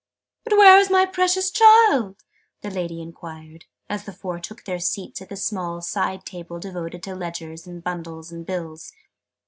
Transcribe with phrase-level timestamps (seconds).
[0.43, 2.23] "But where is my precious child?"
[2.63, 7.03] my Lady enquired, as the four took their seats at the small side table devoted
[7.03, 8.93] to ledgers and bundles and bills.